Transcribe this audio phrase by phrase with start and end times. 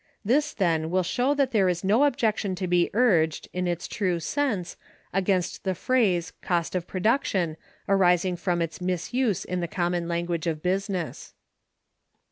[0.25, 4.19] This, then, will show that there is no objection to be urged, in its true
[4.19, 4.75] sense,
[5.13, 7.55] against the phrase cost of production,
[7.87, 11.35] arising from its misuse in the common language of business.